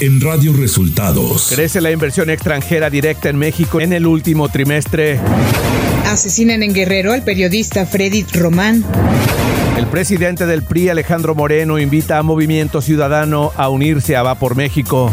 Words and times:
en 0.00 0.20
Radio 0.20 0.54
Resultados. 0.54 1.50
Crece 1.54 1.80
la 1.80 1.90
inversión 1.90 2.30
extranjera 2.30 2.88
directa 2.88 3.28
en 3.28 3.36
México 3.36 3.80
en 3.80 3.92
el 3.92 4.06
último 4.06 4.48
trimestre. 4.48 5.20
Asesinan 6.06 6.62
en 6.62 6.72
Guerrero 6.72 7.12
al 7.12 7.22
periodista 7.22 7.84
Freddy 7.84 8.24
Román. 8.32 8.84
El 9.76 9.86
presidente 9.86 10.46
del 10.46 10.62
PRI, 10.62 10.88
Alejandro 10.88 11.34
Moreno, 11.34 11.78
invita 11.78 12.18
a 12.18 12.22
Movimiento 12.22 12.80
Ciudadano 12.80 13.52
a 13.56 13.68
unirse 13.68 14.16
a 14.16 14.22
Va 14.22 14.38
por 14.38 14.54
México. 14.54 15.12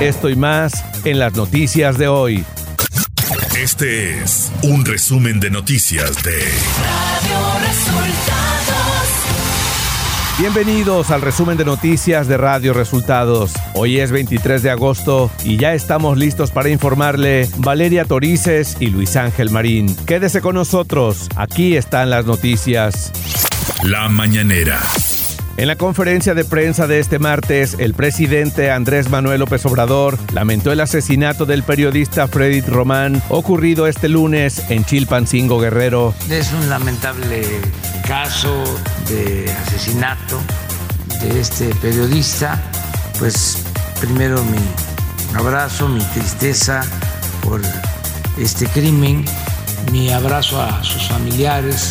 Esto 0.00 0.28
y 0.28 0.36
más 0.36 0.84
en 1.04 1.18
las 1.18 1.34
noticias 1.34 1.96
de 1.96 2.08
hoy. 2.08 2.44
Este 3.56 4.18
es 4.22 4.50
un 4.62 4.84
resumen 4.84 5.38
de 5.38 5.50
noticias 5.50 6.22
de 6.22 6.38
Radio 6.38 7.68
Resultados. 7.68 9.01
Bienvenidos 10.38 11.10
al 11.10 11.20
resumen 11.20 11.58
de 11.58 11.64
noticias 11.64 12.26
de 12.26 12.38
Radio 12.38 12.72
Resultados. 12.72 13.52
Hoy 13.74 14.00
es 14.00 14.10
23 14.10 14.62
de 14.62 14.70
agosto 14.70 15.30
y 15.44 15.58
ya 15.58 15.74
estamos 15.74 16.16
listos 16.16 16.50
para 16.50 16.70
informarle 16.70 17.48
Valeria 17.58 18.06
Torices 18.06 18.78
y 18.80 18.86
Luis 18.86 19.14
Ángel 19.16 19.50
Marín. 19.50 19.94
Quédese 20.06 20.40
con 20.40 20.54
nosotros, 20.54 21.28
aquí 21.36 21.76
están 21.76 22.08
las 22.08 22.24
noticias. 22.24 23.12
La 23.82 24.08
mañanera. 24.08 24.80
En 25.58 25.68
la 25.68 25.76
conferencia 25.76 26.32
de 26.34 26.46
prensa 26.46 26.86
de 26.86 26.98
este 26.98 27.18
martes, 27.18 27.76
el 27.78 27.92
presidente 27.92 28.70
Andrés 28.70 29.10
Manuel 29.10 29.40
López 29.40 29.64
Obrador 29.66 30.18
lamentó 30.32 30.72
el 30.72 30.80
asesinato 30.80 31.44
del 31.44 31.62
periodista 31.62 32.26
Freddy 32.26 32.62
Román 32.62 33.22
ocurrido 33.28 33.86
este 33.86 34.08
lunes 34.08 34.62
en 34.70 34.84
Chilpancingo 34.84 35.60
Guerrero. 35.60 36.14
Es 36.30 36.52
un 36.52 36.70
lamentable 36.70 37.44
caso 38.08 38.64
de 39.08 39.52
asesinato 39.66 40.40
de 41.20 41.38
este 41.38 41.74
periodista. 41.76 42.60
Pues 43.18 43.62
primero 44.00 44.42
mi 44.44 45.38
abrazo, 45.38 45.86
mi 45.86 46.00
tristeza 46.00 46.82
por 47.42 47.60
este 48.38 48.66
crimen, 48.68 49.26
mi 49.92 50.10
abrazo 50.10 50.62
a 50.62 50.82
sus 50.82 51.08
familiares, 51.08 51.90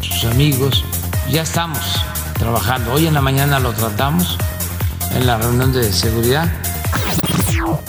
sus 0.00 0.24
amigos. 0.26 0.84
Ya 1.28 1.42
estamos 1.42 2.00
trabajando. 2.40 2.94
Hoy 2.94 3.06
en 3.06 3.14
la 3.14 3.20
mañana 3.20 3.60
lo 3.60 3.72
tratamos 3.72 4.38
en 5.14 5.26
la 5.26 5.36
reunión 5.36 5.72
de 5.72 5.92
seguridad. 5.92 6.50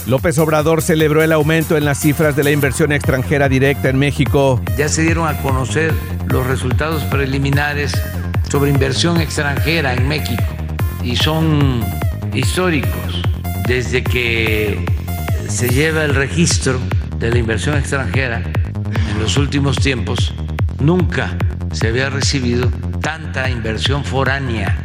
López 0.06 0.38
Obrador 0.40 0.82
celebró 0.82 1.24
el 1.24 1.32
aumento 1.32 1.78
en 1.78 1.86
las 1.86 2.00
cifras 2.00 2.36
de 2.36 2.44
la 2.44 2.52
inversión 2.52 2.92
extranjera 2.92 3.48
directa 3.48 3.88
en 3.90 3.98
México. 3.98 4.62
Ya 4.78 4.90
se 4.90 5.04
dieron 5.04 5.28
a 5.28 5.42
conocer 5.42 5.94
los 6.28 6.46
resultados 6.46 7.04
preliminares 7.06 7.94
sobre 8.50 8.70
inversión 8.70 9.22
extranjera 9.22 9.94
en 9.94 10.08
México 10.10 10.44
y 11.02 11.16
son 11.16 11.84
históricos. 12.34 13.22
Desde 13.68 14.04
que 14.04 14.86
se 15.48 15.70
lleva 15.70 16.04
el 16.04 16.14
registro 16.14 16.78
de 17.20 17.32
la 17.32 17.38
inversión 17.38 17.78
extranjera 17.78 18.44
en 18.44 19.20
los 19.20 19.38
últimos 19.38 19.78
tiempos, 19.78 20.34
nunca 20.80 21.38
se 21.72 21.88
había 21.88 22.10
recibido 22.10 22.70
tanta 23.02 23.50
inversión 23.50 24.06
foránea. 24.06 24.78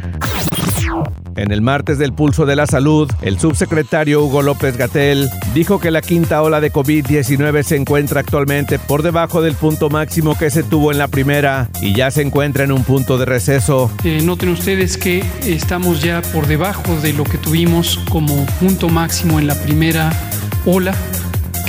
En 1.35 1.51
el 1.51 1.61
martes 1.61 1.99
del 1.99 2.13
Pulso 2.13 2.47
de 2.47 2.55
la 2.55 2.65
Salud, 2.65 3.11
el 3.21 3.39
subsecretario 3.39 4.23
Hugo 4.23 4.41
López 4.41 4.75
Gatel 4.75 5.29
dijo 5.53 5.79
que 5.79 5.91
la 5.91 6.01
quinta 6.01 6.41
ola 6.41 6.59
de 6.59 6.71
COVID-19 6.71 7.61
se 7.61 7.75
encuentra 7.75 8.21
actualmente 8.21 8.79
por 8.79 9.03
debajo 9.03 9.43
del 9.43 9.53
punto 9.53 9.91
máximo 9.91 10.35
que 10.35 10.49
se 10.49 10.63
tuvo 10.63 10.91
en 10.91 10.97
la 10.97 11.07
primera 11.07 11.69
y 11.79 11.93
ya 11.93 12.09
se 12.09 12.23
encuentra 12.23 12.63
en 12.63 12.71
un 12.71 12.83
punto 12.83 13.19
de 13.19 13.25
receso. 13.25 13.91
Eh, 14.03 14.21
noten 14.23 14.49
ustedes 14.49 14.97
que 14.97 15.23
estamos 15.45 16.01
ya 16.01 16.23
por 16.33 16.47
debajo 16.47 16.99
de 17.01 17.13
lo 17.13 17.23
que 17.23 17.37
tuvimos 17.37 17.99
como 18.09 18.45
punto 18.59 18.89
máximo 18.89 19.39
en 19.39 19.45
la 19.45 19.55
primera 19.61 20.11
ola, 20.65 20.95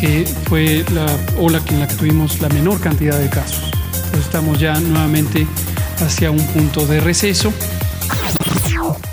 que 0.00 0.24
fue 0.48 0.84
la 0.94 1.06
ola 1.38 1.60
en 1.68 1.80
la 1.80 1.88
que 1.88 1.94
tuvimos 1.94 2.40
la 2.40 2.48
menor 2.48 2.80
cantidad 2.80 3.18
de 3.18 3.28
casos. 3.28 3.70
estamos 4.18 4.58
ya 4.58 4.80
nuevamente 4.80 5.46
hacia 6.02 6.30
un 6.30 6.44
punto 6.48 6.86
de 6.86 7.00
receso. 7.00 7.52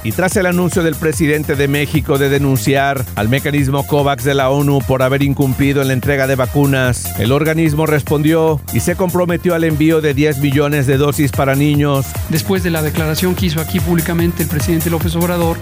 Y 0.04 0.12
tras 0.12 0.36
el 0.38 0.46
anuncio 0.46 0.84
del 0.84 0.96
presidente 0.96 1.56
de 1.56 1.68
México 1.68 2.18
de 2.18 2.30
denunciar 2.30 3.04
al 3.16 3.28
mecanismo 3.28 3.86
COVAX 3.86 4.24
de 4.24 4.36
la 4.36 4.50
ONU 4.50 4.80
por 4.88 5.02
haber 5.02 5.24
incumplido 5.24 5.82
en 5.82 5.88
la 5.88 5.94
entrega 5.94 6.28
de 6.28 6.36
vacunas, 6.36 7.20
el 7.20 7.32
organismo 7.32 7.88
respondió 7.88 8.62
y 8.72 8.82
se 8.82 8.96
comprometió 8.96 9.56
al 9.56 9.64
envío 9.64 10.02
de 10.02 10.14
10 10.14 10.40
millones 10.40 10.86
de 10.86 10.98
dosis 10.98 11.32
para 11.32 11.56
niños. 11.56 12.06
Después 12.30 12.64
de 12.64 12.70
la 12.70 12.84
declaración 12.84 13.34
que 13.34 13.48
hizo 13.48 13.60
aquí 13.60 13.80
públicamente 13.80 14.44
el 14.44 14.50
presidente 14.50 14.92
López 14.92 15.16
Obrador, 15.16 15.58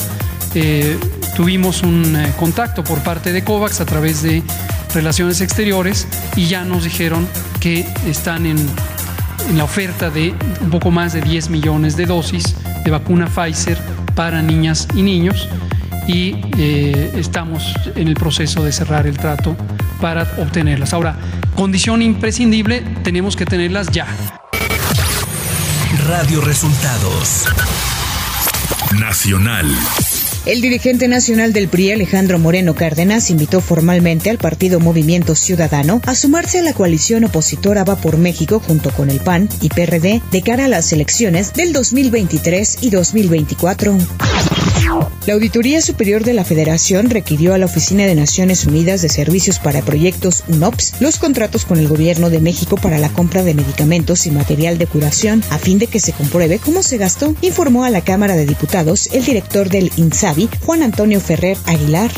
eh, 0.55 0.97
tuvimos 1.37 1.81
un 1.81 2.15
eh, 2.15 2.33
contacto 2.37 2.83
por 2.83 2.99
parte 2.99 3.31
de 3.31 3.43
COVAX 3.43 3.79
a 3.79 3.85
través 3.85 4.21
de 4.23 4.43
Relaciones 4.93 5.39
Exteriores 5.39 6.05
y 6.35 6.47
ya 6.47 6.65
nos 6.65 6.83
dijeron 6.83 7.27
que 7.59 7.85
están 8.05 8.45
en 8.45 8.57
en 8.57 8.67
la 9.55 9.63
oferta 9.63 10.09
de 10.09 10.33
un 10.61 10.69
poco 10.69 10.91
más 10.91 11.13
de 11.13 11.21
10 11.21 11.49
millones 11.49 11.95
de 11.97 12.05
dosis 12.05 12.55
de 12.83 12.91
vacuna 12.91 13.27
Pfizer 13.27 13.77
para 14.15 14.41
niñas 14.41 14.87
y 14.95 15.01
niños 15.01 15.49
y 16.07 16.35
eh, 16.57 17.13
estamos 17.15 17.73
en 17.95 18.07
el 18.07 18.15
proceso 18.15 18.63
de 18.63 18.71
cerrar 18.71 19.07
el 19.07 19.17
trato 19.17 19.55
para 20.01 20.23
obtenerlas. 20.37 20.93
Ahora, 20.93 21.15
condición 21.55 22.01
imprescindible, 22.01 22.81
tenemos 23.03 23.35
que 23.35 23.45
tenerlas 23.45 23.87
ya. 23.87 24.07
Radio 26.07 26.41
Resultados 26.41 27.45
Nacional. 28.99 29.73
El 30.45 30.59
dirigente 30.59 31.07
nacional 31.07 31.53
del 31.53 31.69
PRI, 31.69 31.93
Alejandro 31.93 32.37
Moreno 32.37 32.75
Cárdenas, 32.75 33.29
invitó 33.29 33.61
formalmente 33.61 34.29
al 34.29 34.37
partido 34.37 34.81
Movimiento 34.81 35.35
Ciudadano 35.35 36.01
a 36.05 36.15
sumarse 36.15 36.59
a 36.59 36.63
la 36.63 36.73
coalición 36.73 37.23
opositora 37.23 37.85
Va 37.85 37.95
por 37.95 38.17
México 38.17 38.59
junto 38.59 38.91
con 38.91 39.09
el 39.09 39.21
PAN 39.21 39.47
y 39.61 39.69
PRD 39.69 40.21
de 40.31 40.41
cara 40.41 40.65
a 40.65 40.67
las 40.67 40.91
elecciones 40.91 41.53
del 41.53 41.71
2023 41.71 42.79
y 42.81 42.89
2024. 42.89 43.97
La 45.25 45.33
Auditoría 45.33 45.81
Superior 45.81 46.23
de 46.23 46.33
la 46.33 46.43
Federación 46.43 47.09
requirió 47.09 47.53
a 47.53 47.57
la 47.57 47.65
Oficina 47.65 48.05
de 48.05 48.15
Naciones 48.15 48.65
Unidas 48.65 49.01
de 49.01 49.09
Servicios 49.09 49.59
para 49.59 49.81
Proyectos 49.81 50.43
UNOPS 50.49 50.95
los 50.99 51.17
contratos 51.17 51.63
con 51.63 51.79
el 51.79 51.87
Gobierno 51.87 52.29
de 52.29 52.41
México 52.41 52.75
para 52.75 52.97
la 52.97 53.09
compra 53.09 53.43
de 53.43 53.53
medicamentos 53.53 54.25
y 54.25 54.31
material 54.31 54.77
de 54.77 54.87
curación 54.87 55.43
a 55.49 55.57
fin 55.57 55.79
de 55.79 55.87
que 55.87 55.99
se 55.99 56.11
compruebe 56.11 56.59
cómo 56.59 56.83
se 56.83 56.97
gastó, 56.97 57.33
informó 57.41 57.85
a 57.85 57.89
la 57.89 58.01
Cámara 58.01 58.35
de 58.35 58.45
Diputados 58.45 59.09
el 59.13 59.23
director 59.23 59.69
del 59.69 59.91
INSABI, 59.95 60.49
Juan 60.65 60.83
Antonio 60.83 61.21
Ferrer 61.21 61.57
Aguilar. 61.65 62.11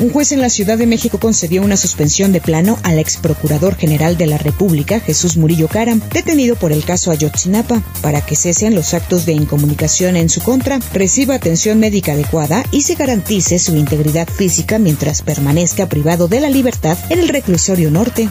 Un 0.00 0.10
juez 0.10 0.32
en 0.32 0.40
la 0.40 0.50
Ciudad 0.50 0.76
de 0.76 0.86
México 0.86 1.18
concedió 1.18 1.62
una 1.62 1.76
suspensión 1.76 2.32
de 2.32 2.40
plano 2.40 2.78
al 2.82 2.98
ex 2.98 3.16
procurador 3.16 3.76
general 3.76 4.16
de 4.16 4.26
la 4.26 4.38
República, 4.38 5.00
Jesús 5.00 5.36
Murillo 5.36 5.68
Caram, 5.68 6.00
detenido 6.12 6.56
por 6.56 6.72
el 6.72 6.84
caso 6.84 7.10
Ayotzinapa, 7.10 7.82
para 8.02 8.20
que 8.20 8.36
cesen 8.36 8.74
los 8.74 8.92
actos 8.94 9.24
de 9.26 9.32
incomunicación 9.32 10.16
en 10.16 10.28
su 10.28 10.42
contra, 10.42 10.80
reciba 10.92 11.33
atención 11.36 11.78
médica 11.80 12.12
adecuada 12.12 12.64
y 12.70 12.82
se 12.82 12.94
garantice 12.94 13.58
su 13.58 13.76
integridad 13.76 14.28
física 14.28 14.78
mientras 14.78 15.22
permanezca 15.22 15.88
privado 15.88 16.28
de 16.28 16.40
la 16.40 16.50
libertad 16.50 16.98
en 17.10 17.18
el 17.18 17.28
reclusorio 17.28 17.90
norte. 17.90 18.28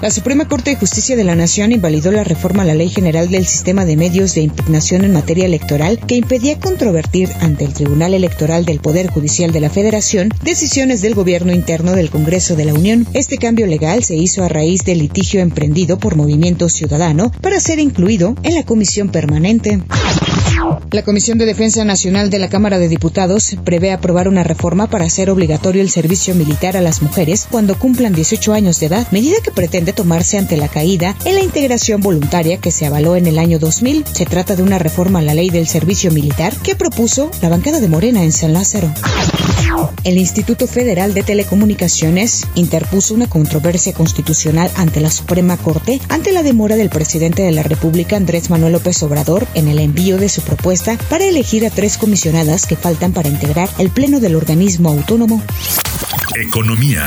La 0.00 0.10
Suprema 0.10 0.46
Corte 0.46 0.70
de 0.70 0.76
Justicia 0.76 1.16
de 1.16 1.24
la 1.24 1.34
Nación 1.34 1.72
invalidó 1.72 2.12
la 2.12 2.24
reforma 2.24 2.62
a 2.62 2.66
la 2.66 2.74
Ley 2.74 2.90
General 2.90 3.30
del 3.30 3.46
Sistema 3.46 3.84
de 3.84 3.96
Medios 3.96 4.34
de 4.34 4.42
Impugnación 4.42 5.04
en 5.04 5.12
materia 5.12 5.46
electoral 5.46 5.98
que 6.06 6.16
impedía 6.16 6.60
controvertir 6.60 7.30
ante 7.40 7.64
el 7.64 7.72
Tribunal 7.72 8.12
Electoral 8.14 8.64
del 8.64 8.80
Poder 8.80 9.08
Judicial 9.08 9.52
de 9.52 9.60
la 9.60 9.70
Federación 9.70 10.28
decisiones 10.42 11.00
del 11.00 11.14
gobierno 11.14 11.52
interno 11.52 11.92
del 11.92 12.10
Congreso 12.10 12.56
de 12.56 12.66
la 12.66 12.74
Unión. 12.74 13.06
Este 13.14 13.38
cambio 13.38 13.66
legal 13.66 14.04
se 14.04 14.16
hizo 14.16 14.44
a 14.44 14.48
raíz 14.48 14.84
del 14.84 14.98
litigio 14.98 15.40
emprendido 15.40 15.98
por 15.98 16.16
Movimiento 16.16 16.68
Ciudadano 16.68 17.32
para 17.40 17.60
ser 17.60 17.78
incluido 17.78 18.34
en 18.42 18.54
la 18.54 18.64
comisión 18.64 19.08
permanente. 19.08 19.80
La 20.90 21.02
Comisión 21.02 21.38
de 21.38 21.46
Defensa 21.46 21.84
Nacional 21.84 22.30
de 22.30 22.38
la 22.38 22.48
Cámara 22.48 22.78
de 22.78 22.88
Diputados 22.88 23.56
prevé 23.64 23.92
aprobar 23.92 24.28
una 24.28 24.42
reforma 24.42 24.88
para 24.88 25.04
hacer 25.04 25.30
obligatorio 25.30 25.80
el 25.80 25.90
servicio 25.90 26.34
militar 26.34 26.76
a 26.76 26.80
las 26.80 27.02
mujeres 27.02 27.46
cuando 27.50 27.78
cumplan 27.78 28.14
18 28.14 28.52
años 28.52 28.80
de 28.80 28.86
edad, 28.86 29.06
medida 29.10 29.36
que 29.42 29.50
pretende 29.50 29.92
tomarse 29.92 30.38
ante 30.38 30.56
la 30.56 30.68
caída 30.68 31.16
en 31.24 31.34
la 31.34 31.42
integración 31.42 32.00
voluntaria 32.00 32.58
que 32.58 32.70
se 32.70 32.86
avaló 32.86 33.16
en 33.16 33.26
el 33.26 33.38
año 33.38 33.58
2000. 33.58 34.04
Se 34.12 34.26
trata 34.26 34.56
de 34.56 34.62
una 34.62 34.78
reforma 34.78 35.20
a 35.20 35.22
la 35.22 35.34
ley 35.34 35.50
del 35.50 35.66
servicio 35.66 36.10
militar 36.10 36.54
que 36.62 36.74
propuso 36.74 37.30
la 37.42 37.48
bancada 37.48 37.80
de 37.80 37.88
Morena 37.88 38.22
en 38.22 38.32
San 38.32 38.52
Lázaro. 38.52 38.92
El 40.04 40.18
Instituto 40.18 40.66
Federal 40.66 41.12
de 41.12 41.22
Telecomunicaciones 41.22 42.46
interpuso 42.54 43.14
una 43.14 43.28
controversia 43.28 43.92
constitucional 43.92 44.70
ante 44.76 45.00
la 45.00 45.10
Suprema 45.10 45.56
Corte 45.56 46.00
ante 46.08 46.32
la 46.32 46.42
demora 46.42 46.76
del 46.76 46.88
presidente 46.88 47.42
de 47.42 47.52
la 47.52 47.62
República 47.62 48.16
Andrés 48.16 48.48
Manuel 48.48 48.72
López 48.72 49.02
Obrador 49.02 49.46
en 49.54 49.68
el 49.68 49.78
envío 49.78 50.16
de 50.16 50.28
su 50.28 50.40
propuesta 50.42 50.65
para 51.08 51.24
elegir 51.24 51.64
a 51.64 51.70
tres 51.70 51.96
comisionadas 51.96 52.66
que 52.66 52.74
faltan 52.74 53.12
para 53.12 53.28
integrar 53.28 53.70
el 53.78 53.90
pleno 53.90 54.18
del 54.18 54.34
organismo 54.34 54.88
autónomo. 54.88 55.40
Economía. 56.34 57.04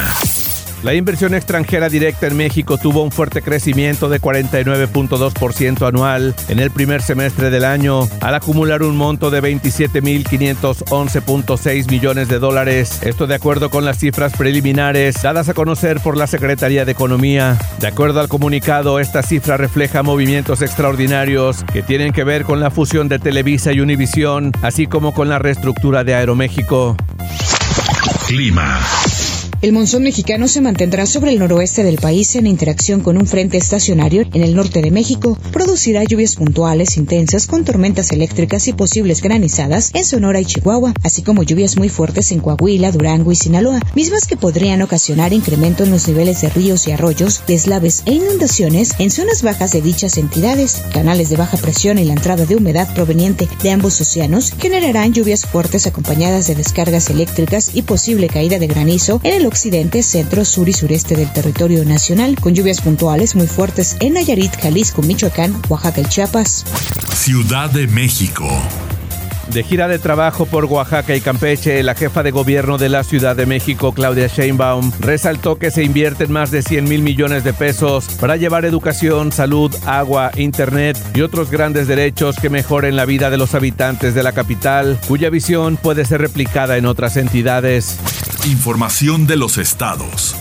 La 0.82 0.94
inversión 0.94 1.34
extranjera 1.34 1.90
directa 1.90 2.28
en 2.28 2.38
México 2.38 2.78
tuvo 2.78 3.04
un 3.04 3.12
fuerte 3.12 3.42
crecimiento 3.42 4.08
de 4.08 4.22
49.2% 4.22 5.86
anual 5.86 6.34
en 6.48 6.60
el 6.60 6.72
primer 6.72 7.02
semestre 7.02 7.50
del 7.50 7.66
año, 7.66 8.08
al 8.22 8.36
acumular 8.36 8.82
un 8.82 8.96
monto 8.96 9.30
de 9.30 9.44
27.511.6 9.44 11.92
millones 11.92 12.30
de 12.30 12.40
dólares. 12.40 13.00
Esto 13.02 13.28
de 13.28 13.36
acuerdo 13.36 13.70
con 13.70 13.84
las 13.84 14.00
cifras 14.00 14.32
preliminares 14.38 15.22
dadas 15.22 15.50
a 15.50 15.54
conocer 15.54 16.00
por 16.00 16.16
la 16.16 16.28
Secretaría 16.28 16.86
de 16.86 16.94
Economía. 16.94 17.58
De 17.82 17.88
acuerdo 17.88 18.22
al 18.22 18.30
comunicado, 18.30 19.02
esta 19.02 19.22
cifra 19.22 19.58
refleja 19.58 20.02
movimientos 20.02 20.62
extraordinarios 20.62 21.66
que 21.74 21.84
tienen 21.84 22.14
que 22.14 22.24
ver 22.24 22.46
con 22.46 22.62
la 22.62 22.72
fusión 22.72 23.10
de 23.10 23.20
Televisa 23.20 23.74
y 23.74 23.82
Univisión, 23.82 24.54
así 24.62 24.88
como 24.88 25.14
con 25.14 25.28
la 25.28 25.40
reestructura 25.40 26.06
de 26.06 26.16
Aeroméxico. 26.16 26.96
Clima. 28.28 28.80
El 29.62 29.74
monzón 29.74 30.04
mexicano 30.04 30.48
se 30.48 30.62
mantendrá 30.62 31.06
sobre 31.06 31.32
el 31.32 31.40
noroeste 31.40 31.84
del 31.84 31.98
país 31.98 32.34
en 32.38 32.48
interacción 32.48 33.02
con 33.02 33.18
un 33.18 33.28
frente 33.28 33.58
estacionario 33.58 34.24
en 34.34 34.42
el 34.42 34.56
norte 34.56 34.82
de 34.82 34.90
México. 34.90 35.38
Producirá 35.52 36.06
lluvias 36.06 36.38
puntuales 36.38 36.96
intensas 36.96 37.46
con 37.46 37.66
tormentas 37.66 38.14
eléctricas 38.14 38.70
y 38.70 38.74
posibles 38.74 39.22
granizadas 39.22 39.92
en 39.94 40.06
Sonora 40.06 40.40
y 40.40 40.46
Chihuahua, 40.46 40.94
así 41.04 41.24
como 41.24 41.44
lluvias 41.44 41.76
muy 41.76 41.90
fuertes 41.90 42.32
en 42.32 42.40
Coahuila, 42.40 42.94
Durango 42.94 43.34
y 43.34 43.36
Sinaloa, 43.36 43.82
mismas 43.96 44.28
que 44.28 44.38
podrían 44.38 44.82
ocasionar 44.82 45.34
incremento 45.34 45.84
en 45.84 45.92
los 45.92 46.08
niveles 46.08 46.40
de 46.40 46.50
ríos 46.52 46.88
y 46.88 46.94
arroyos, 46.94 47.42
deslaves 47.46 48.04
e 48.06 48.14
inundaciones 48.14 48.96
en 48.98 49.12
zonas 49.12 49.44
bajas 49.44 49.74
de 49.74 49.82
dichas 49.82 50.18
entidades. 50.18 50.84
Canales 50.94 51.30
de 51.30 51.36
baja 51.36 51.58
presión 51.58 51.98
y 51.98 52.06
la 52.06 52.14
entrada 52.14 52.46
de 52.46 52.56
humedad 52.56 52.94
proveniente 52.94 53.50
de 53.62 53.72
ambos 53.72 54.00
océanos 54.00 54.54
generarán 54.58 55.12
lluvias 55.12 55.46
fuertes 55.46 55.86
acompañadas 55.86 56.48
de 56.48 56.56
descargas 56.56 57.10
eléctricas 57.10 57.72
y 57.74 57.82
posible 57.82 58.30
caída 58.30 58.58
de 58.58 58.68
granizo 58.68 59.20
en 59.26 59.34
el 59.34 59.49
occidente, 59.50 60.02
centro, 60.02 60.46
sur 60.46 60.70
y 60.70 60.74
sureste 60.74 61.16
del 61.16 61.32
territorio 61.34 61.84
nacional, 61.84 62.40
con 62.40 62.56
lluvias 62.56 62.82
puntuales 62.82 63.36
muy 63.36 63.48
fuertes 63.48 63.98
en 64.00 64.14
Nayarit, 64.14 64.56
Jalisco, 64.56 65.02
Michoacán, 65.02 65.54
Oaxaca 65.68 66.02
y 66.02 66.06
Chiapas. 66.06 66.64
Ciudad 67.14 67.70
de 67.70 67.88
México. 67.88 68.48
De 69.52 69.64
gira 69.64 69.88
de 69.88 69.98
trabajo 69.98 70.46
por 70.46 70.66
Oaxaca 70.66 71.16
y 71.16 71.22
Campeche, 71.22 71.82
la 71.82 71.96
jefa 71.96 72.22
de 72.22 72.30
gobierno 72.30 72.78
de 72.78 72.88
la 72.88 73.04
Ciudad 73.04 73.36
de 73.36 73.48
México, 73.48 73.94
Claudia 73.94 74.28
Sheinbaum, 74.28 74.92
resaltó 75.00 75.58
que 75.58 75.72
se 75.72 75.84
invierten 75.84 76.32
más 76.32 76.52
de 76.52 76.62
100 76.62 76.88
mil 76.88 77.02
millones 77.02 77.44
de 77.44 77.54
pesos 77.54 78.06
para 78.20 78.36
llevar 78.36 78.66
educación, 78.66 79.32
salud, 79.32 79.76
agua, 79.88 80.30
internet 80.36 80.98
y 81.16 81.22
otros 81.22 81.50
grandes 81.50 81.88
derechos 81.88 82.36
que 82.36 82.52
mejoren 82.52 82.96
la 82.96 83.06
vida 83.06 83.32
de 83.32 83.38
los 83.38 83.56
habitantes 83.56 84.14
de 84.14 84.22
la 84.22 84.34
capital, 84.34 85.00
cuya 85.08 85.32
visión 85.32 85.78
puede 85.78 86.06
ser 86.06 86.22
replicada 86.22 86.78
en 86.78 86.86
otras 86.86 87.18
entidades. 87.18 87.98
Información 88.46 89.28
de 89.28 89.36
los 89.36 89.58
estados. 89.58 90.34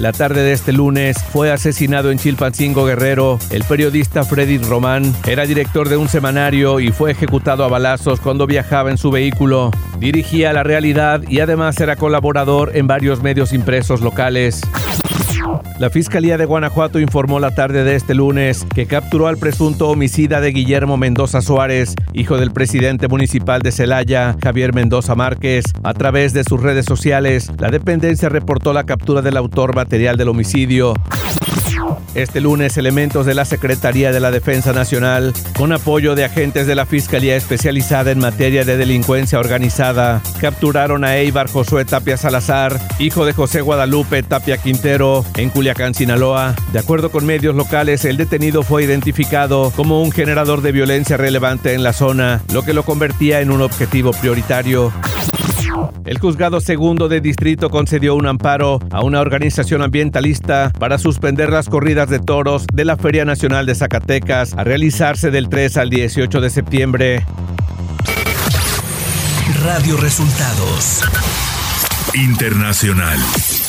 La 0.00 0.12
tarde 0.12 0.42
de 0.42 0.52
este 0.52 0.72
lunes 0.72 1.16
fue 1.32 1.52
asesinado 1.52 2.10
en 2.10 2.18
Chilpancingo 2.18 2.84
Guerrero 2.84 3.38
el 3.50 3.62
periodista 3.62 4.24
Freddy 4.24 4.58
Román. 4.58 5.14
Era 5.24 5.46
director 5.46 5.88
de 5.88 5.96
un 5.96 6.08
semanario 6.08 6.80
y 6.80 6.90
fue 6.90 7.12
ejecutado 7.12 7.64
a 7.64 7.68
balazos 7.68 8.18
cuando 8.20 8.48
viajaba 8.48 8.90
en 8.90 8.98
su 8.98 9.12
vehículo. 9.12 9.70
Dirigía 10.00 10.52
La 10.52 10.64
Realidad 10.64 11.22
y 11.28 11.38
además 11.38 11.80
era 11.80 11.94
colaborador 11.94 12.76
en 12.76 12.88
varios 12.88 13.22
medios 13.22 13.52
impresos 13.52 14.00
locales. 14.00 14.60
La 15.78 15.90
Fiscalía 15.90 16.36
de 16.36 16.44
Guanajuato 16.44 16.98
informó 16.98 17.38
la 17.38 17.54
tarde 17.54 17.84
de 17.84 17.94
este 17.94 18.12
lunes 18.12 18.66
que 18.74 18.86
capturó 18.86 19.28
al 19.28 19.36
presunto 19.36 19.88
homicida 19.88 20.40
de 20.40 20.50
Guillermo 20.50 20.96
Mendoza 20.96 21.40
Suárez, 21.40 21.94
hijo 22.12 22.36
del 22.36 22.50
presidente 22.50 23.06
municipal 23.06 23.62
de 23.62 23.70
Celaya, 23.70 24.36
Javier 24.42 24.74
Mendoza 24.74 25.14
Márquez. 25.14 25.66
A 25.84 25.94
través 25.94 26.32
de 26.32 26.42
sus 26.42 26.60
redes 26.60 26.84
sociales, 26.84 27.52
la 27.58 27.70
dependencia 27.70 28.28
reportó 28.28 28.72
la 28.72 28.86
captura 28.86 29.22
del 29.22 29.36
autor 29.36 29.76
material 29.76 30.16
del 30.16 30.30
homicidio. 30.30 30.94
Este 32.14 32.40
lunes, 32.40 32.76
elementos 32.76 33.26
de 33.26 33.34
la 33.34 33.44
Secretaría 33.44 34.12
de 34.12 34.20
la 34.20 34.30
Defensa 34.30 34.72
Nacional, 34.72 35.32
con 35.56 35.72
apoyo 35.72 36.14
de 36.14 36.24
agentes 36.24 36.66
de 36.66 36.74
la 36.74 36.86
Fiscalía 36.86 37.36
Especializada 37.36 38.10
en 38.10 38.18
materia 38.18 38.64
de 38.64 38.76
delincuencia 38.76 39.38
organizada, 39.38 40.20
capturaron 40.40 41.04
a 41.04 41.16
Eibar 41.16 41.48
Josué 41.48 41.84
Tapia 41.84 42.16
Salazar, 42.16 42.78
hijo 42.98 43.24
de 43.24 43.32
José 43.32 43.60
Guadalupe 43.60 44.22
Tapia 44.22 44.58
Quintero, 44.58 45.24
en 45.36 45.50
Culiacán, 45.50 45.94
Sinaloa. 45.94 46.54
De 46.72 46.78
acuerdo 46.78 47.10
con 47.10 47.26
medios 47.26 47.54
locales, 47.54 48.04
el 48.04 48.16
detenido 48.16 48.62
fue 48.62 48.84
identificado 48.84 49.72
como 49.76 50.02
un 50.02 50.12
generador 50.12 50.62
de 50.62 50.72
violencia 50.72 51.16
relevante 51.16 51.74
en 51.74 51.82
la 51.82 51.92
zona, 51.92 52.42
lo 52.52 52.62
que 52.62 52.72
lo 52.72 52.84
convertía 52.84 53.40
en 53.40 53.50
un 53.50 53.62
objetivo 53.62 54.10
prioritario. 54.12 54.92
El 56.08 56.18
juzgado 56.18 56.62
segundo 56.62 57.10
de 57.10 57.20
distrito 57.20 57.68
concedió 57.68 58.14
un 58.14 58.26
amparo 58.26 58.80
a 58.90 59.02
una 59.02 59.20
organización 59.20 59.82
ambientalista 59.82 60.72
para 60.78 60.96
suspender 60.96 61.50
las 61.50 61.68
corridas 61.68 62.08
de 62.08 62.18
toros 62.18 62.64
de 62.72 62.86
la 62.86 62.96
Feria 62.96 63.26
Nacional 63.26 63.66
de 63.66 63.74
Zacatecas 63.74 64.54
a 64.54 64.64
realizarse 64.64 65.30
del 65.30 65.50
3 65.50 65.76
al 65.76 65.90
18 65.90 66.40
de 66.40 66.48
septiembre. 66.48 67.26
Radio 69.62 69.98
Resultados. 69.98 71.02
Internacional. 72.14 73.18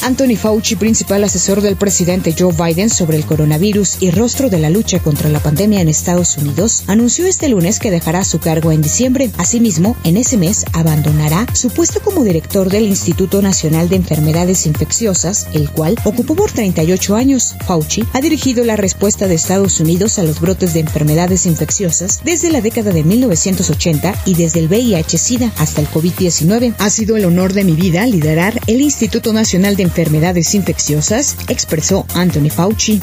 Anthony 0.01 0.37
Fauci, 0.37 0.75
principal 0.75 1.23
asesor 1.23 1.61
del 1.61 1.75
presidente 1.75 2.33
Joe 2.37 2.53
Biden 2.53 2.89
sobre 2.89 3.17
el 3.17 3.25
coronavirus 3.25 3.97
y 4.01 4.11
rostro 4.11 4.49
de 4.49 4.57
la 4.57 4.69
lucha 4.69 4.99
contra 4.99 5.29
la 5.29 5.39
pandemia 5.39 5.81
en 5.81 5.89
Estados 5.89 6.37
Unidos, 6.37 6.83
anunció 6.87 7.25
este 7.25 7.49
lunes 7.49 7.79
que 7.79 7.91
dejará 7.91 8.23
su 8.23 8.39
cargo 8.39 8.71
en 8.71 8.81
diciembre. 8.81 9.29
Asimismo, 9.37 9.97
en 10.05 10.15
ese 10.15 10.37
mes 10.37 10.65
abandonará 10.73 11.45
su 11.53 11.69
puesto 11.69 11.99
como 11.99 12.23
director 12.23 12.69
del 12.69 12.87
Instituto 12.87 13.41
Nacional 13.41 13.89
de 13.89 13.97
Enfermedades 13.97 14.65
Infecciosas, 14.65 15.47
el 15.53 15.69
cual 15.69 15.95
ocupó 16.05 16.35
por 16.35 16.51
38 16.51 17.15
años. 17.15 17.55
Fauci 17.67 18.03
ha 18.13 18.21
dirigido 18.21 18.63
la 18.63 18.77
respuesta 18.77 19.27
de 19.27 19.35
Estados 19.35 19.79
Unidos 19.79 20.17
a 20.17 20.23
los 20.23 20.39
brotes 20.39 20.73
de 20.73 20.79
enfermedades 20.79 21.45
infecciosas 21.45 22.21
desde 22.23 22.51
la 22.51 22.61
década 22.61 22.91
de 22.91 23.03
1980 23.03 24.23
y 24.25 24.35
desde 24.35 24.61
el 24.61 24.69
VIH-Sida 24.69 25.51
hasta 25.57 25.81
el 25.81 25.87
COVID-19. 25.89 26.75
Ha 26.77 26.89
sido 26.89 27.17
el 27.17 27.25
honor 27.25 27.53
de 27.53 27.65
mi 27.65 27.73
vida 27.73 28.05
liderar 28.05 28.59
el 28.67 28.81
Instituto 28.81 29.33
Nacional 29.33 29.75
de 29.75 29.88
enfermedades 29.89 30.53
infecciosas, 30.53 31.35
expresó 31.47 32.05
Anthony 32.13 32.51
Fauci. 32.51 33.01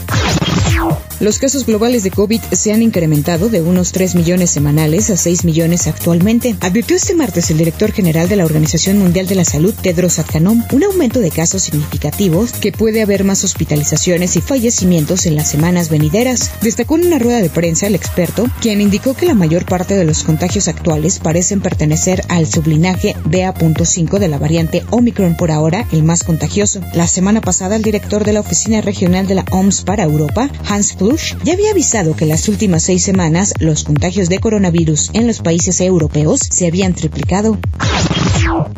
Los 1.18 1.38
casos 1.38 1.64
globales 1.64 2.02
de 2.02 2.10
COVID 2.10 2.40
se 2.52 2.72
han 2.72 2.82
incrementado 2.82 3.48
de 3.48 3.62
unos 3.62 3.92
3 3.92 4.14
millones 4.14 4.50
semanales 4.50 5.08
a 5.10 5.16
6 5.16 5.44
millones 5.44 5.86
actualmente, 5.86 6.54
advirtió 6.60 6.94
este 6.94 7.14
martes 7.14 7.50
el 7.50 7.58
director 7.58 7.90
general 7.90 8.28
de 8.28 8.36
la 8.36 8.44
Organización 8.44 8.98
Mundial 8.98 9.26
de 9.26 9.34
la 9.34 9.44
Salud, 9.44 9.74
Tedros 9.74 10.18
Adhanom, 10.18 10.62
un 10.72 10.84
aumento 10.84 11.20
de 11.20 11.30
casos 11.30 11.62
significativos 11.62 12.52
que 12.52 12.70
puede 12.70 13.02
haber 13.02 13.24
más 13.24 13.42
hospitalizaciones 13.44 14.36
y 14.36 14.42
fallecimientos 14.42 15.26
en 15.26 15.36
las 15.36 15.48
semanas 15.48 15.88
venideras. 15.88 16.52
Destacó 16.60 16.96
en 16.96 17.06
una 17.06 17.18
rueda 17.18 17.40
de 17.40 17.50
prensa 17.50 17.86
el 17.86 17.94
experto, 17.94 18.46
quien 18.60 18.80
indicó 18.80 19.14
que 19.14 19.26
la 19.26 19.34
mayor 19.34 19.64
parte 19.64 19.96
de 19.96 20.04
los 20.04 20.22
contagios 20.22 20.68
actuales 20.68 21.18
parecen 21.18 21.62
pertenecer 21.62 22.22
al 22.28 22.46
sublinaje 22.46 23.16
BA.5 23.25 24.18
de 24.18 24.28
la 24.28 24.38
variante 24.38 24.84
Omicron, 24.90 25.37
por 25.37 25.50
ahora 25.50 25.88
el 25.92 26.02
más 26.02 26.22
contagioso. 26.22 26.75
La 26.92 27.06
semana 27.06 27.40
pasada, 27.40 27.76
el 27.76 27.83
director 27.83 28.25
de 28.25 28.33
la 28.33 28.40
Oficina 28.40 28.80
Regional 28.80 29.26
de 29.26 29.37
la 29.37 29.45
OMS 29.50 29.83
para 29.83 30.04
Europa, 30.04 30.50
Hans 30.68 30.95
Klusch, 30.95 31.35
ya 31.45 31.54
había 31.54 31.71
avisado 31.71 32.16
que 32.16 32.26
las 32.26 32.49
últimas 32.49 32.83
seis 32.83 33.02
semanas 33.02 33.54
los 33.59 33.85
contagios 33.85 34.28
de 34.28 34.40
coronavirus 34.40 35.11
en 35.12 35.26
los 35.26 35.40
países 35.40 35.80
europeos 35.80 36.40
se 36.50 36.66
habían 36.66 36.95
triplicado. 36.95 37.59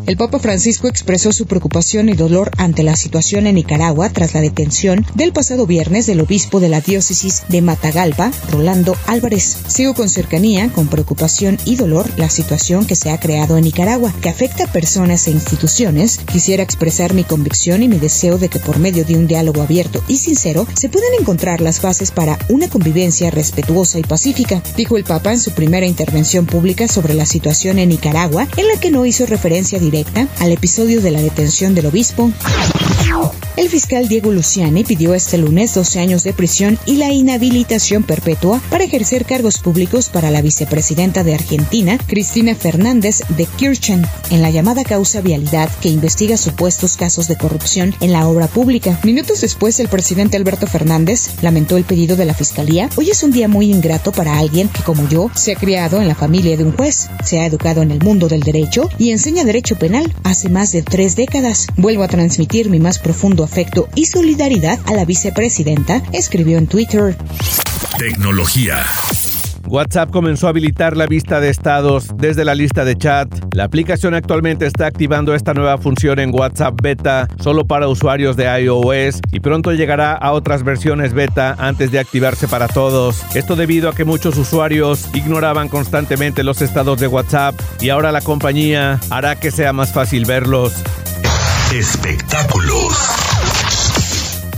El 0.07 0.17
Papa 0.17 0.38
Francisco 0.38 0.88
expresó 0.88 1.33
su 1.33 1.47
preocupación 1.47 2.09
y 2.09 2.14
dolor 2.14 2.50
ante 2.57 2.83
la 2.83 2.97
situación 2.97 3.47
en 3.47 3.57
Nicaragua 3.57 4.09
tras 4.09 4.33
la 4.33 4.40
detención 4.40 5.05
del 5.14 5.33
pasado 5.33 5.67
viernes 5.67 6.07
del 6.07 6.21
obispo 6.21 6.61
de 6.61 6.69
la 6.69 6.81
diócesis 6.81 7.43
de 7.49 7.61
Matagalpa, 7.61 8.31
Rolando 8.50 8.97
Álvarez. 9.07 9.57
Sigo 9.67 9.95
con 9.95 10.09
cercanía, 10.09 10.71
con 10.71 10.88
preocupación 10.88 11.59
y 11.64 11.76
dolor 11.76 12.09
la 12.17 12.31
situación 12.31 12.87
que 12.87 12.97
se 12.97 13.11
ha 13.11 13.21
creado 13.21 13.59
en 13.59 13.64
Nicaragua, 13.64 14.14
que 14.23 14.31
afecta 14.31 14.64
a 14.64 14.73
personas 14.73 15.26
e 15.26 15.33
instituciones. 15.33 16.19
Quisiera 16.19 16.62
expresar 16.62 17.12
mi 17.12 17.25
convicción 17.25 17.83
y 17.83 17.88
mi 17.88 17.99
deseo 17.99 18.38
de 18.38 18.49
que 18.49 18.59
por 18.59 18.78
medio 18.78 19.04
de 19.04 19.16
un 19.16 19.26
diálogo 19.26 19.62
abierto 19.62 20.02
y 20.09 20.18
sincero 20.18 20.66
se 20.75 20.88
puedan 20.88 21.11
encontrar 21.18 21.61
las 21.61 21.80
bases 21.80 22.11
para 22.11 22.38
una 22.49 22.68
convivencia 22.68 23.30
respetuosa 23.30 23.99
y 23.99 24.02
pacífica, 24.02 24.62
dijo 24.76 24.97
el 24.97 25.04
Papa 25.04 25.33
en 25.33 25.40
su 25.40 25.52
primera 25.52 25.87
intervención 25.87 26.47
pública 26.47 26.88
sobre 26.88 27.14
la 27.14 27.26
situación 27.26 27.78
en 27.78 27.88
Nicaragua, 27.88 28.47
en 28.57 28.68
la 28.68 28.78
que 28.80 28.90
no 28.90 29.07
hizo 29.07 29.26
referencia 29.26 29.78
directa 29.78 30.28
al 30.40 30.52
episodio 30.52 31.00
de 31.00 31.11
la 31.11 31.23
detención 31.23 31.75
del 31.75 31.87
obispo. 31.87 32.30
El 33.59 33.69
fiscal 33.69 34.07
Diego 34.07 34.31
Luciani 34.31 34.85
pidió 34.85 35.15
este 35.17 35.37
lunes 35.37 35.75
12 35.75 35.99
años 35.99 36.23
de 36.23 36.33
prisión 36.33 36.79
y 36.87 36.95
la 36.95 37.11
inhabilitación 37.11 38.05
perpetua 38.05 38.62
para 38.71 38.85
ejercer 38.85 39.25
cargos 39.25 39.59
públicos 39.59 40.11
para 40.11 40.31
la 40.31 40.43
vicepresidenta 40.43 41.25
de 41.25 41.35
Argentina, 41.35 41.99
Cristina 42.07 42.55
Fernández 42.55 43.23
de 43.37 43.47
Kirchner, 43.47 44.07
en 44.31 44.43
la 44.43 44.50
llamada 44.50 44.85
causa 44.85 45.23
vialidad 45.23 45.69
que 45.81 45.88
investiga 45.88 46.37
supuestos 46.37 46.97
casos 46.97 47.27
de 47.27 47.37
corrupción 47.37 47.97
en 48.00 48.12
la 48.12 48.29
obra 48.29 48.47
pública. 48.47 49.00
Minutos 49.03 49.41
después, 49.41 49.81
el 49.81 49.88
presidente 49.88 50.37
Alberto 50.37 50.69
Fernández 50.69 51.29
lamentó 51.43 51.77
el 51.77 51.83
pedido 51.83 52.15
de 52.15 52.27
la 52.27 52.35
fiscalía. 52.35 52.88
Hoy 52.95 53.11
es 53.11 53.25
un 53.25 53.33
día 53.33 53.49
muy 53.49 53.73
ingrato 53.73 54.12
para 54.12 54.38
alguien 54.38 54.69
que, 54.69 54.85
como 54.85 55.09
yo, 55.09 55.33
se 55.35 55.50
ha 55.50 55.57
criado 55.57 56.00
en 56.00 56.07
la 56.07 56.15
familia 56.15 56.57
de 56.57 56.62
un 56.62 56.77
juez, 56.77 57.11
se 57.25 57.41
ha 57.41 57.47
educado 57.47 57.83
en 57.83 57.91
el 57.91 58.05
mundo 58.05 58.29
del 58.29 58.45
derecho 58.45 58.88
y 58.99 59.11
enseña 59.11 59.43
derecho 59.43 59.75
penal 59.75 60.15
hace 60.23 60.49
más 60.49 60.71
de 60.71 60.83
tres 60.83 61.17
décadas. 61.17 61.67
Vuelvo 61.77 62.05
a 62.05 62.09
transmitir 62.09 62.71
mi 62.71 62.79
más 62.79 63.00
profundo 63.00 63.48
afecto 63.49 63.88
y 63.95 64.05
solidaridad 64.05 64.78
a 64.87 64.93
la 64.93 65.07
vicepresidenta, 65.07 66.02
escribió 66.12 66.59
en 66.59 66.67
Twitter. 66.67 67.17
Tecnología. 67.99 68.76
WhatsApp 69.67 70.11
comenzó 70.11 70.47
a 70.47 70.50
habilitar 70.50 70.97
la 70.97 71.07
vista 71.07 71.40
de 71.40 71.50
estados 71.50 72.09
desde 72.17 72.45
la 72.45 72.55
lista 72.55 72.85
de 72.85 72.97
chat. 72.97 73.28
La 73.52 73.64
aplicación 73.64 74.14
actualmente 74.14 74.67
está 74.67 74.87
activando 74.87 75.35
esta 75.35 75.52
nueva 75.52 75.76
función 75.78 76.19
en 76.21 76.35
WhatsApp 76.35 76.75
Beta 76.83 77.28
solo 77.38 77.67
para 77.67 77.88
usuarios 77.88 78.37
de 78.37 78.45
iOS 78.62 79.21
y 79.31 79.40
pronto 79.40 79.73
llegará 79.73 80.14
a 80.14 80.33
otras 80.33 80.62
versiones 80.62 81.12
beta 81.12 81.55
antes 81.59 81.90
de 81.90 81.99
activarse 81.99 82.49
para 82.49 82.69
todos. 82.69 83.23
Esto 83.35 83.57
debido 83.57 83.90
a 83.90 83.95
que 83.95 84.05
muchos 84.05 84.38
usuarios 84.38 85.09
ignoraban 85.12 85.69
constantemente 85.69 86.45
los 86.45 86.62
estados 86.62 86.99
de 87.00 87.07
WhatsApp 87.07 87.55
y 87.81 87.90
ahora 87.90 88.11
la 88.11 88.23
compañía 88.23 88.99
hará 89.11 89.37
que 89.37 89.50
sea 89.50 89.73
más 89.73 89.93
fácil 89.93 90.25
verlos. 90.25 90.73
Espectáculos. 91.73 93.27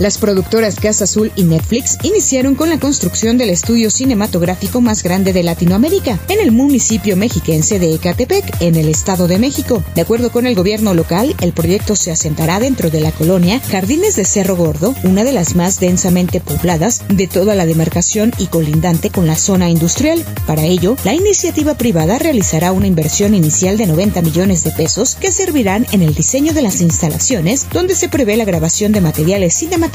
Las 0.01 0.17
productoras 0.17 0.77
Casa 0.77 1.03
Azul 1.03 1.31
y 1.35 1.43
Netflix 1.43 1.99
iniciaron 2.01 2.55
con 2.55 2.69
la 2.69 2.79
construcción 2.79 3.37
del 3.37 3.51
estudio 3.51 3.91
cinematográfico 3.91 4.81
más 4.81 5.03
grande 5.03 5.31
de 5.31 5.43
Latinoamérica, 5.43 6.19
en 6.27 6.39
el 6.39 6.51
municipio 6.51 7.15
mexiquense 7.15 7.77
de 7.77 7.93
Ecatepec, 7.93 8.63
en 8.63 8.77
el 8.77 8.89
Estado 8.89 9.27
de 9.27 9.37
México. 9.37 9.83
De 9.93 10.01
acuerdo 10.01 10.31
con 10.31 10.47
el 10.47 10.55
gobierno 10.55 10.95
local, 10.95 11.35
el 11.39 11.53
proyecto 11.53 11.95
se 11.95 12.11
asentará 12.11 12.59
dentro 12.59 12.89
de 12.89 12.99
la 12.99 13.11
colonia 13.11 13.59
Jardines 13.59 14.15
de 14.15 14.25
Cerro 14.25 14.55
Gordo, 14.55 14.95
una 15.03 15.23
de 15.23 15.33
las 15.33 15.55
más 15.55 15.79
densamente 15.79 16.41
pobladas 16.41 17.03
de 17.07 17.27
toda 17.27 17.53
la 17.53 17.67
demarcación 17.67 18.31
y 18.39 18.47
colindante 18.47 19.11
con 19.11 19.27
la 19.27 19.35
zona 19.35 19.69
industrial. 19.69 20.25
Para 20.47 20.63
ello, 20.63 20.95
la 21.03 21.13
iniciativa 21.13 21.75
privada 21.75 22.17
realizará 22.17 22.71
una 22.71 22.87
inversión 22.87 23.35
inicial 23.35 23.77
de 23.77 23.85
90 23.85 24.23
millones 24.23 24.63
de 24.63 24.71
pesos 24.71 25.13
que 25.13 25.31
servirán 25.31 25.85
en 25.91 26.01
el 26.01 26.15
diseño 26.15 26.53
de 26.53 26.63
las 26.63 26.81
instalaciones, 26.81 27.67
donde 27.71 27.93
se 27.93 28.09
prevé 28.09 28.35
la 28.35 28.45
grabación 28.45 28.93
de 28.93 29.01
materiales 29.01 29.53
cinematográficos 29.53 29.90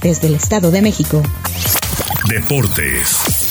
desde 0.00 0.28
el 0.28 0.34
Estado 0.34 0.70
de 0.70 0.82
México. 0.82 1.22
Deportes. 2.28 3.45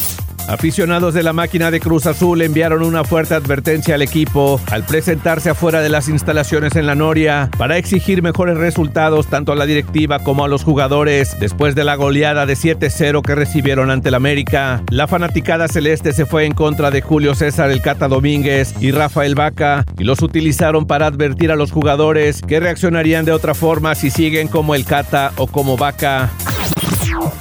Aficionados 0.48 1.16
de 1.16 1.24
la 1.24 1.34
máquina 1.34 1.72
de 1.72 1.80
Cruz 1.80 2.06
Azul 2.06 2.42
enviaron 2.42 2.84
una 2.84 3.04
fuerte 3.04 3.34
advertencia 3.34 3.96
al 3.96 4.04
equipo 4.04 4.62
al 4.72 4.86
presentarse 4.86 5.50
afuera 5.50 5.82
de 5.82 5.90
las 5.90 6.08
instalaciones 6.08 6.76
en 6.76 6.86
la 6.86 6.94
Noria 6.94 7.50
para 7.58 7.78
exigir 7.78 8.22
mejores 8.22 8.58
resultados 8.58 9.28
tanto 9.28 9.52
a 9.52 9.56
la 9.56 9.66
directiva 9.66 10.20
como 10.20 10.46
a 10.46 10.48
los 10.48 10.64
jugadores 10.64 11.36
después 11.40 11.74
de 11.74 11.84
la 11.84 11.96
goleada 11.96 12.46
de 12.46 12.54
7-0 12.54 13.24
que 13.24 13.34
recibieron 13.34 13.90
ante 13.90 14.10
el 14.10 14.16
América. 14.16 14.84
La 14.92 15.08
fanaticada 15.08 15.68
celeste 15.68 16.14
se 16.14 16.28
fue 16.28 16.46
en 16.46 16.54
contra 16.54 16.92
de 16.92 17.02
Julio 17.02 17.34
César 17.34 17.72
El 17.72 17.82
Cata 17.82 18.08
Domínguez 18.08 18.76
y 18.80 18.92
Rafael 18.92 19.34
Vaca 19.34 19.84
y 19.98 20.04
los 20.04 20.22
utilizaron 20.22 20.86
para 20.86 21.08
advertir 21.08 21.52
a 21.52 21.56
los 21.56 21.72
jugadores 21.72 22.42
que 22.42 22.60
reaccionarían 22.60 23.26
de 23.26 23.32
otra 23.32 23.56
forma 23.56 23.96
si 23.96 24.12
siguen 24.12 24.48
como 24.48 24.76
El 24.76 24.86
Cata 24.86 25.32
o 25.38 25.48
como 25.48 25.76
Vaca. 25.76 26.30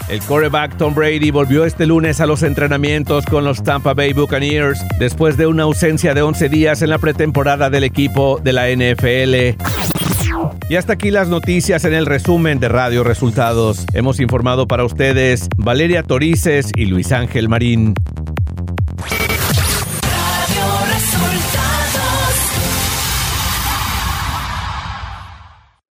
El 0.09 0.21
quarterback 0.21 0.77
Tom 0.77 0.95
Brady 0.95 1.31
volvió 1.31 1.65
este 1.65 1.87
lunes 1.87 2.21
a 2.21 2.27
los 2.27 2.43
entrenamientos 2.43 3.25
con 3.27 3.45
los 3.45 3.63
Tampa 3.63 3.95
Bay 3.95 4.13
Buccaneers 4.13 4.81
después 4.99 5.37
de 5.37 5.47
una 5.47 5.65
ausencia 5.65 6.15
de 6.15 6.23
11 6.23 6.49
días 6.49 6.83
en 6.83 6.91
la 6.91 6.99
pretemporada 6.99 7.71
del 7.71 7.85
equipo 7.85 8.41
de 8.43 8.53
la 8.53 8.69
NFL. 8.69 9.57
Y 10.69 10.77
hasta 10.77 10.95
aquí 10.95 11.11
las 11.11 11.29
noticias 11.29 11.85
en 11.85 11.95
el 11.95 12.07
resumen 12.07 12.59
de 12.59 12.69
Radio 12.69 13.05
Resultados. 13.05 13.85
Hemos 13.93 14.21
informado 14.21 14.67
para 14.67 14.85
ustedes 14.85 15.49
Valeria 15.57 16.03
Torices 16.03 16.71
y 16.75 16.87
Luis 16.87 17.13
Ángel 17.13 17.49
Marín. 17.49 17.95